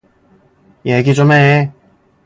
[0.83, 1.71] 얘기 좀 해.